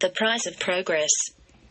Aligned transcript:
The 0.00 0.08
price 0.08 0.46
of 0.46 0.58
progress. 0.58 1.10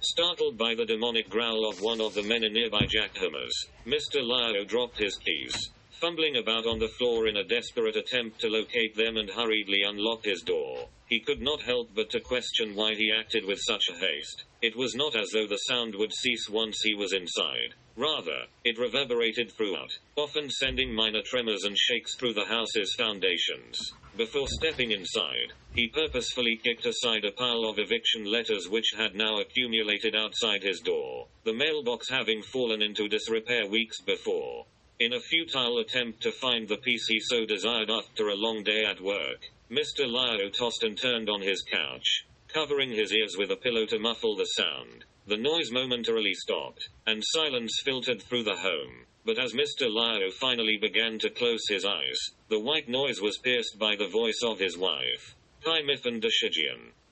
Startled 0.00 0.56
by 0.56 0.76
the 0.76 0.84
demonic 0.84 1.28
growl 1.28 1.68
of 1.68 1.80
one 1.80 2.00
of 2.00 2.14
the 2.14 2.22
men 2.22 2.44
in 2.44 2.52
nearby 2.52 2.86
jackhammers, 2.86 3.50
Mr. 3.84 4.22
Lyo 4.22 4.62
dropped 4.64 4.98
his 4.98 5.16
keys, 5.16 5.70
fumbling 6.02 6.36
about 6.36 6.66
on 6.66 6.80
the 6.80 6.88
floor 6.98 7.28
in 7.28 7.36
a 7.36 7.44
desperate 7.44 7.94
attempt 7.94 8.40
to 8.40 8.48
locate 8.48 8.96
them 8.96 9.16
and 9.16 9.30
hurriedly 9.30 9.82
unlocked 9.86 10.24
his 10.24 10.42
door. 10.42 10.88
He 11.06 11.20
could 11.20 11.40
not 11.40 11.62
help 11.62 11.90
but 11.94 12.10
to 12.10 12.18
question 12.18 12.74
why 12.74 12.96
he 12.96 13.12
acted 13.16 13.44
with 13.44 13.60
such 13.60 13.84
a 13.88 13.96
haste. 13.96 14.42
It 14.62 14.74
was 14.74 14.96
not 14.96 15.14
as 15.14 15.30
though 15.30 15.46
the 15.46 15.68
sound 15.68 15.94
would 15.94 16.12
cease 16.12 16.48
once 16.50 16.80
he 16.82 16.94
was 16.94 17.12
inside. 17.12 17.74
Rather, 17.94 18.46
it 18.64 18.80
reverberated 18.80 19.52
throughout, 19.52 19.92
often 20.16 20.50
sending 20.50 20.92
minor 20.92 21.22
tremors 21.24 21.62
and 21.62 21.78
shakes 21.78 22.16
through 22.16 22.34
the 22.34 22.46
house's 22.46 22.92
foundations. 22.98 23.78
Before 24.16 24.48
stepping 24.48 24.90
inside, 24.90 25.52
he 25.72 25.86
purposefully 25.86 26.58
kicked 26.64 26.84
aside 26.84 27.24
a 27.24 27.30
pile 27.30 27.64
of 27.66 27.78
eviction 27.78 28.24
letters 28.24 28.68
which 28.68 28.90
had 28.96 29.14
now 29.14 29.38
accumulated 29.38 30.16
outside 30.16 30.64
his 30.64 30.80
door, 30.80 31.28
the 31.44 31.54
mailbox 31.54 32.08
having 32.10 32.42
fallen 32.42 32.82
into 32.82 33.06
disrepair 33.06 33.68
weeks 33.68 34.00
before. 34.00 34.66
In 35.02 35.14
a 35.14 35.20
futile 35.20 35.80
attempt 35.80 36.22
to 36.22 36.30
find 36.30 36.68
the 36.68 36.76
peace 36.76 37.08
he 37.08 37.18
so 37.18 37.44
desired 37.44 37.90
after 37.90 38.28
a 38.28 38.36
long 38.36 38.62
day 38.62 38.84
at 38.84 39.00
work, 39.00 39.50
Mr. 39.68 40.06
Lyo 40.06 40.48
tossed 40.48 40.84
and 40.84 40.96
turned 40.96 41.28
on 41.28 41.40
his 41.42 41.60
couch, 41.62 42.24
covering 42.46 42.92
his 42.92 43.12
ears 43.12 43.36
with 43.36 43.50
a 43.50 43.56
pillow 43.56 43.84
to 43.86 43.98
muffle 43.98 44.36
the 44.36 44.44
sound. 44.44 45.04
The 45.26 45.36
noise 45.36 45.72
momentarily 45.72 46.34
stopped, 46.34 46.88
and 47.04 47.20
silence 47.20 47.80
filtered 47.84 48.22
through 48.22 48.44
the 48.44 48.54
home. 48.54 49.06
But 49.24 49.40
as 49.40 49.54
Mr. 49.54 49.90
Lyo 49.90 50.30
finally 50.30 50.76
began 50.76 51.18
to 51.18 51.30
close 51.30 51.66
his 51.68 51.84
eyes, 51.84 52.20
the 52.48 52.60
white 52.60 52.88
noise 52.88 53.20
was 53.20 53.38
pierced 53.38 53.80
by 53.80 53.96
the 53.96 54.06
voice 54.06 54.40
of 54.44 54.60
his 54.60 54.78
wife. 54.78 55.34
Time. 55.64 55.88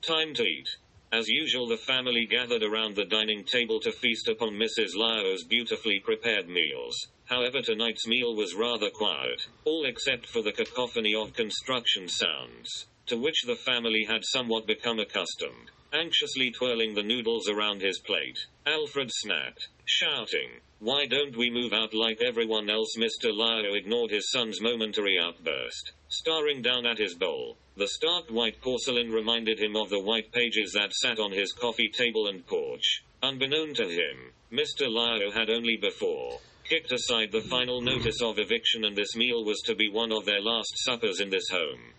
Time 0.01 0.33
to 0.35 0.43
eat. 0.43 0.69
As 1.13 1.27
usual, 1.27 1.67
the 1.67 1.75
family 1.75 2.25
gathered 2.25 2.63
around 2.63 2.95
the 2.95 3.03
dining 3.03 3.43
table 3.43 3.81
to 3.81 3.91
feast 3.91 4.29
upon 4.29 4.51
Mrs. 4.53 4.95
Lyo's 4.95 5.43
beautifully 5.43 5.99
prepared 5.99 6.47
meals. 6.47 6.95
However, 7.31 7.61
tonight's 7.61 8.05
meal 8.07 8.35
was 8.35 8.55
rather 8.55 8.89
quiet, 8.89 9.47
all 9.63 9.85
except 9.85 10.25
for 10.25 10.41
the 10.41 10.51
cacophony 10.51 11.15
of 11.15 11.33
construction 11.33 12.09
sounds, 12.09 12.87
to 13.05 13.15
which 13.15 13.43
the 13.43 13.55
family 13.55 14.03
had 14.03 14.25
somewhat 14.25 14.67
become 14.67 14.99
accustomed. 14.99 15.71
Anxiously 15.93 16.51
twirling 16.51 16.93
the 16.93 17.03
noodles 17.03 17.47
around 17.47 17.81
his 17.81 17.99
plate, 17.99 18.37
Alfred 18.65 19.09
snapped, 19.13 19.69
shouting, 19.85 20.59
Why 20.79 21.05
don't 21.05 21.37
we 21.37 21.49
move 21.49 21.71
out 21.71 21.93
like 21.93 22.21
everyone 22.21 22.69
else? 22.69 22.97
Mr. 22.97 23.33
Lyo 23.33 23.75
ignored 23.75 24.11
his 24.11 24.29
son's 24.29 24.59
momentary 24.59 25.17
outburst. 25.17 25.93
Staring 26.09 26.61
down 26.61 26.85
at 26.85 26.97
his 26.97 27.15
bowl, 27.15 27.55
the 27.77 27.87
stark 27.87 28.27
white 28.29 28.59
porcelain 28.59 29.09
reminded 29.09 29.57
him 29.57 29.77
of 29.77 29.89
the 29.89 30.01
white 30.01 30.33
pages 30.33 30.73
that 30.73 30.91
sat 30.91 31.17
on 31.17 31.31
his 31.31 31.53
coffee 31.53 31.87
table 31.87 32.27
and 32.27 32.45
porch. 32.45 33.05
Unbeknown 33.23 33.73
to 33.75 33.87
him, 33.87 34.33
Mr. 34.51 34.89
Lyo 34.89 35.31
had 35.31 35.49
only 35.49 35.77
before 35.77 36.41
kicked 36.71 36.93
aside 36.93 37.29
the 37.33 37.41
final 37.49 37.81
notice 37.81 38.21
of 38.21 38.39
eviction, 38.39 38.85
and 38.85 38.95
this 38.95 39.13
meal 39.13 39.43
was 39.43 39.59
to 39.59 39.75
be 39.75 39.89
one 39.89 40.09
of 40.09 40.23
their 40.23 40.39
last 40.39 40.71
suppers 40.85 41.19
in 41.19 41.29
this 41.29 41.49
home 41.49 41.91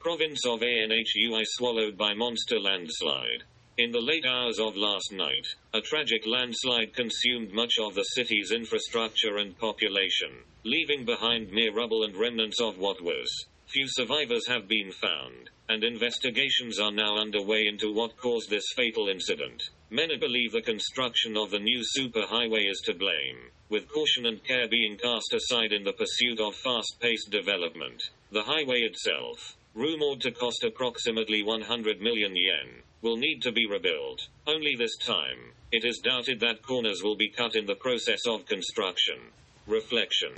province 0.00 0.46
of 0.46 0.60
Anhui 0.60 1.44
swallowed 1.44 1.98
by 1.98 2.14
monster 2.14 2.58
landslide. 2.58 3.42
In 3.76 3.90
the 3.90 4.00
late 4.00 4.24
hours 4.26 4.58
of 4.58 4.76
last 4.76 5.12
night, 5.12 5.46
a 5.74 5.80
tragic 5.82 6.26
landslide 6.26 6.94
consumed 6.94 7.52
much 7.52 7.74
of 7.78 7.94
the 7.94 8.02
city's 8.02 8.50
infrastructure 8.50 9.36
and 9.36 9.58
population, 9.58 10.30
leaving 10.64 11.04
behind 11.04 11.52
mere 11.52 11.74
rubble 11.74 12.04
and 12.04 12.16
remnants 12.16 12.62
of 12.62 12.78
what 12.78 13.02
was. 13.02 13.46
Few 13.74 13.88
survivors 13.88 14.46
have 14.46 14.68
been 14.68 14.92
found, 14.92 15.50
and 15.68 15.82
investigations 15.82 16.78
are 16.78 16.92
now 16.92 17.18
underway 17.18 17.66
into 17.66 17.92
what 17.92 18.16
caused 18.16 18.48
this 18.48 18.72
fatal 18.76 19.08
incident. 19.08 19.60
Many 19.90 20.16
believe 20.16 20.52
the 20.52 20.62
construction 20.62 21.36
of 21.36 21.50
the 21.50 21.58
new 21.58 21.82
superhighway 21.98 22.70
is 22.70 22.80
to 22.84 22.94
blame, 22.94 23.50
with 23.70 23.88
caution 23.88 24.26
and 24.26 24.44
care 24.44 24.68
being 24.68 24.96
cast 24.96 25.34
aside 25.34 25.72
in 25.72 25.82
the 25.82 25.92
pursuit 25.92 26.38
of 26.38 26.54
fast 26.54 27.00
paced 27.00 27.32
development. 27.32 28.00
The 28.30 28.44
highway 28.44 28.82
itself, 28.82 29.56
rumored 29.74 30.20
to 30.20 30.30
cost 30.30 30.62
approximately 30.62 31.42
100 31.42 32.00
million 32.00 32.36
yen, 32.36 32.84
will 33.02 33.16
need 33.16 33.42
to 33.42 33.50
be 33.50 33.66
rebuilt. 33.66 34.28
Only 34.46 34.76
this 34.78 34.96
time, 34.98 35.50
it 35.72 35.84
is 35.84 35.98
doubted 35.98 36.38
that 36.38 36.62
corners 36.62 37.00
will 37.02 37.16
be 37.16 37.32
cut 37.36 37.56
in 37.56 37.66
the 37.66 37.74
process 37.74 38.20
of 38.28 38.46
construction. 38.46 39.18
Reflection 39.66 40.34